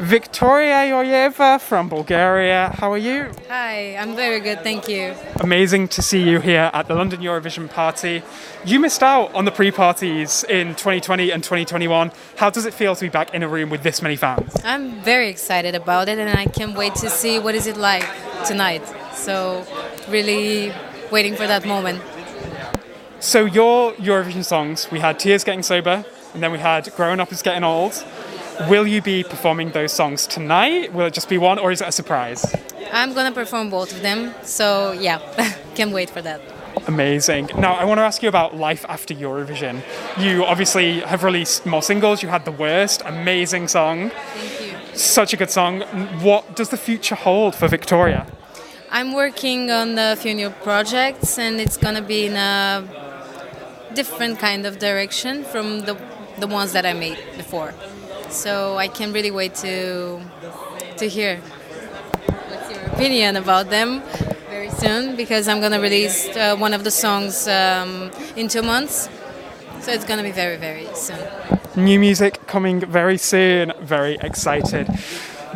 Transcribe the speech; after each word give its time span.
Victoria 0.00 0.86
Georgieva 0.88 1.60
from 1.60 1.90
Bulgaria. 1.90 2.74
How 2.78 2.90
are 2.90 2.96
you? 2.96 3.30
Hi, 3.48 3.94
I'm 3.96 4.16
very 4.16 4.40
good, 4.40 4.62
thank 4.62 4.88
you. 4.88 5.14
Amazing 5.40 5.88
to 5.88 6.00
see 6.00 6.22
you 6.22 6.40
here 6.40 6.70
at 6.72 6.88
the 6.88 6.94
London 6.94 7.20
Eurovision 7.20 7.68
party. 7.68 8.22
You 8.64 8.80
missed 8.80 9.02
out 9.02 9.34
on 9.34 9.44
the 9.44 9.50
pre 9.50 9.70
parties 9.70 10.42
in 10.44 10.68
2020 10.68 11.30
and 11.30 11.44
2021. 11.44 12.12
How 12.36 12.48
does 12.48 12.64
it 12.64 12.72
feel 12.72 12.96
to 12.96 13.00
be 13.02 13.10
back 13.10 13.34
in 13.34 13.42
a 13.42 13.48
room 13.48 13.68
with 13.68 13.82
this 13.82 14.00
many 14.00 14.16
fans? 14.16 14.56
I'm 14.64 15.02
very 15.02 15.28
excited 15.28 15.74
about 15.74 16.08
it 16.08 16.18
and 16.18 16.30
I 16.30 16.46
can't 16.46 16.74
wait 16.74 16.94
to 16.94 17.10
see 17.10 17.38
what 17.38 17.54
is 17.54 17.66
it 17.66 17.76
like 17.76 18.08
tonight. 18.46 18.82
So, 19.12 19.66
really 20.08 20.72
waiting 21.12 21.34
for 21.36 21.46
that 21.46 21.66
moment. 21.66 22.00
So, 23.18 23.44
your 23.44 23.92
Eurovision 23.96 24.46
songs, 24.46 24.90
we 24.90 25.00
had 25.00 25.18
Tears 25.18 25.44
Getting 25.44 25.62
Sober, 25.62 26.06
and 26.32 26.42
then 26.42 26.52
we 26.52 26.58
had 26.58 26.90
Growing 26.96 27.20
Up 27.20 27.30
is 27.32 27.42
Getting 27.42 27.64
Old. 27.64 28.02
Will 28.68 28.86
you 28.86 29.00
be 29.00 29.24
performing 29.24 29.70
those 29.70 29.92
songs 29.92 30.26
tonight? 30.26 30.92
Will 30.92 31.06
it 31.06 31.14
just 31.14 31.28
be 31.28 31.38
one, 31.38 31.58
or 31.58 31.72
is 31.72 31.80
it 31.80 31.88
a 31.88 31.92
surprise? 31.92 32.44
I'm 32.92 33.14
gonna 33.14 33.32
perform 33.32 33.70
both 33.70 33.92
of 33.92 34.02
them, 34.02 34.34
so 34.42 34.92
yeah, 34.92 35.18
can't 35.74 35.92
wait 35.92 36.10
for 36.10 36.20
that. 36.22 36.40
Amazing. 36.86 37.50
Now, 37.56 37.74
I 37.74 37.84
want 37.84 37.98
to 37.98 38.02
ask 38.02 38.22
you 38.22 38.28
about 38.28 38.56
life 38.56 38.84
after 38.88 39.14
Eurovision. 39.14 39.82
You 40.18 40.44
obviously 40.44 41.00
have 41.00 41.24
released 41.24 41.66
more 41.66 41.82
singles. 41.82 42.22
You 42.22 42.28
had 42.28 42.44
The 42.44 42.52
Worst, 42.52 43.02
amazing 43.04 43.68
song. 43.68 44.10
Thank 44.10 44.60
you. 44.92 44.96
Such 44.96 45.32
a 45.32 45.36
good 45.36 45.50
song. 45.50 45.80
What 46.22 46.56
does 46.56 46.68
the 46.68 46.76
future 46.76 47.14
hold 47.14 47.54
for 47.54 47.68
Victoria? 47.68 48.26
I'm 48.90 49.14
working 49.14 49.70
on 49.70 49.98
a 49.98 50.16
few 50.16 50.34
new 50.34 50.50
projects, 50.50 51.38
and 51.38 51.60
it's 51.60 51.76
gonna 51.76 52.02
be 52.02 52.26
in 52.26 52.36
a 52.36 52.84
different 53.94 54.38
kind 54.38 54.66
of 54.66 54.78
direction 54.78 55.44
from 55.44 55.80
the 55.80 55.96
the 56.38 56.46
ones 56.46 56.72
that 56.72 56.86
I 56.86 56.94
made 56.94 57.18
before. 57.36 57.74
So 58.30 58.78
I 58.78 58.86
can't 58.86 59.12
really 59.12 59.32
wait 59.32 59.54
to 59.56 60.20
to 60.98 61.08
hear 61.08 61.38
what's 62.48 62.70
your 62.70 62.82
opinion 62.92 63.36
about 63.36 63.70
them 63.70 64.02
very 64.48 64.70
soon 64.70 65.16
because 65.16 65.48
I'm 65.48 65.60
gonna 65.60 65.80
release 65.80 66.28
uh, 66.36 66.56
one 66.56 66.72
of 66.72 66.84
the 66.84 66.90
songs 66.90 67.48
um, 67.48 68.10
in 68.36 68.46
two 68.48 68.62
months. 68.62 69.08
So 69.80 69.90
it's 69.92 70.04
gonna 70.04 70.22
be 70.22 70.30
very 70.30 70.56
very 70.56 70.86
soon. 70.94 71.18
New 71.76 71.98
music 71.98 72.46
coming 72.46 72.80
very 72.80 73.18
soon. 73.18 73.72
Very 73.80 74.16
excited. 74.20 74.86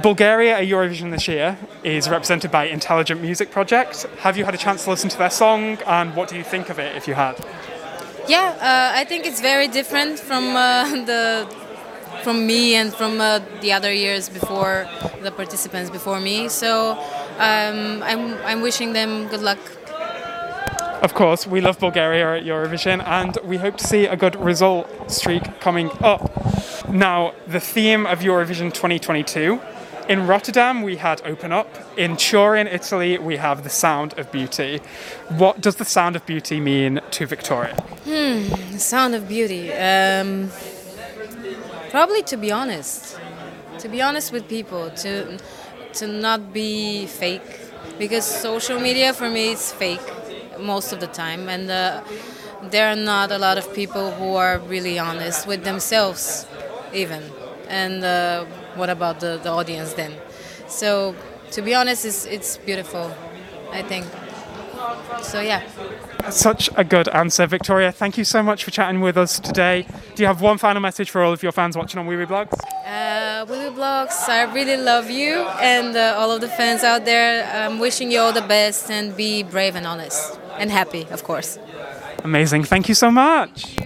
Bulgaria 0.02 0.58
at 0.58 0.64
Eurovision 0.64 1.12
this 1.12 1.28
year 1.28 1.56
is 1.84 2.08
represented 2.08 2.50
by 2.50 2.64
Intelligent 2.64 3.22
Music 3.22 3.52
Project. 3.52 4.06
Have 4.18 4.36
you 4.36 4.44
had 4.44 4.54
a 4.54 4.58
chance 4.58 4.82
to 4.84 4.90
listen 4.90 5.08
to 5.10 5.18
their 5.18 5.30
song 5.30 5.78
and 5.86 6.16
what 6.16 6.28
do 6.28 6.36
you 6.36 6.42
think 6.42 6.68
of 6.70 6.80
it 6.80 6.96
if 6.96 7.06
you 7.06 7.14
had? 7.14 7.36
Yeah, 8.26 8.56
uh, 8.60 8.98
I 9.00 9.04
think 9.04 9.26
it's 9.26 9.40
very 9.40 9.68
different 9.68 10.18
from 10.18 10.56
uh, 10.56 10.88
the 11.10 11.46
from 12.24 12.46
me 12.46 12.74
and 12.74 12.92
from 12.92 13.20
uh, 13.20 13.40
the 13.60 13.72
other 13.72 13.92
years 13.92 14.28
before 14.28 14.88
the 15.22 15.30
participants 15.30 15.90
before 15.90 16.20
me. 16.20 16.48
So 16.48 16.92
um, 17.38 18.02
I'm 18.02 18.34
I'm 18.48 18.60
wishing 18.62 18.94
them 18.94 19.28
good 19.28 19.42
luck. 19.42 19.58
Of 21.02 21.12
course, 21.12 21.46
we 21.46 21.60
love 21.60 21.78
Bulgaria 21.78 22.36
at 22.38 22.44
Eurovision 22.44 22.98
and 23.06 23.36
we 23.44 23.58
hope 23.58 23.76
to 23.76 23.86
see 23.86 24.06
a 24.06 24.16
good 24.16 24.36
result 24.36 24.86
streak 25.10 25.44
coming 25.60 25.90
up. 26.00 26.22
Now, 26.88 27.34
the 27.46 27.60
theme 27.60 28.06
of 28.06 28.20
Eurovision 28.20 28.72
2022 28.72 29.60
in 30.06 30.26
Rotterdam, 30.26 30.82
we 30.82 30.96
had 30.96 31.22
Open 31.24 31.50
Up. 31.50 31.68
In 31.96 32.18
Turin, 32.18 32.66
Italy, 32.66 33.16
we 33.16 33.36
have 33.36 33.64
The 33.64 33.70
Sound 33.70 34.18
of 34.18 34.30
Beauty. 34.30 34.80
What 35.28 35.62
does 35.62 35.76
The 35.76 35.86
Sound 35.86 36.14
of 36.14 36.26
Beauty 36.26 36.60
mean 36.60 37.00
to 37.12 37.26
Victoria? 37.26 37.74
The 38.04 38.78
sound 38.78 39.14
of 39.14 39.26
beauty. 39.26 39.72
Um, 39.72 40.50
probably 41.94 42.22
to 42.32 42.36
be 42.36 42.50
honest, 42.50 43.18
to 43.78 43.88
be 43.88 44.00
honest 44.08 44.32
with 44.34 44.44
people, 44.48 44.90
to 45.04 45.38
to 45.98 46.06
not 46.06 46.40
be 46.52 47.06
fake, 47.06 47.50
because 47.98 48.24
social 48.24 48.78
media 48.88 49.12
for 49.12 49.28
me 49.30 49.52
is 49.52 49.72
fake 49.72 50.06
most 50.58 50.92
of 50.92 50.98
the 51.00 51.06
time, 51.06 51.48
and 51.48 51.70
uh, 51.70 52.02
there 52.70 52.86
are 52.92 52.96
not 53.12 53.30
a 53.30 53.38
lot 53.38 53.56
of 53.58 53.66
people 53.74 54.10
who 54.18 54.34
are 54.34 54.58
really 54.74 54.98
honest 54.98 55.46
with 55.46 55.62
themselves, 55.64 56.46
even. 56.92 57.22
And 57.68 58.04
uh, 58.04 58.44
what 58.74 58.90
about 58.90 59.20
the, 59.20 59.40
the 59.42 59.50
audience 59.50 59.94
then? 59.94 60.12
So 60.68 61.14
to 61.52 61.62
be 61.62 61.74
honest, 61.74 62.04
it's 62.04 62.26
it's 62.26 62.56
beautiful, 62.58 63.06
I 63.72 63.82
think. 63.82 64.06
So 65.22 65.40
yeah. 65.40 65.62
Such 66.30 66.70
a 66.76 66.84
good 66.84 67.08
answer, 67.08 67.46
Victoria. 67.46 67.92
Thank 67.92 68.16
you 68.16 68.24
so 68.24 68.42
much 68.42 68.64
for 68.64 68.70
chatting 68.70 69.00
with 69.00 69.16
us 69.16 69.38
today. 69.38 69.86
Do 70.14 70.22
you 70.22 70.26
have 70.26 70.40
one 70.40 70.58
final 70.58 70.80
message 70.80 71.10
for 71.10 71.22
all 71.22 71.32
of 71.32 71.42
your 71.42 71.52
fans 71.52 71.76
watching 71.76 72.00
on 72.00 72.06
wiwibloggs? 72.06 72.58
Uh, 72.86 73.44
Blogs, 73.46 74.28
I 74.28 74.44
really 74.54 74.76
love 74.76 75.10
you 75.10 75.34
and 75.60 75.96
uh, 75.96 76.14
all 76.16 76.30
of 76.30 76.40
the 76.40 76.48
fans 76.48 76.82
out 76.82 77.04
there. 77.04 77.44
I'm 77.44 77.78
wishing 77.78 78.10
you 78.10 78.20
all 78.20 78.32
the 78.32 78.40
best 78.42 78.90
and 78.90 79.14
be 79.16 79.42
brave 79.42 79.76
and 79.76 79.86
honest 79.86 80.38
and 80.58 80.70
happy, 80.70 81.06
of 81.10 81.24
course. 81.24 81.58
Amazing. 82.22 82.64
Thank 82.64 82.88
you 82.88 82.94
so 82.94 83.10
much. 83.10 83.76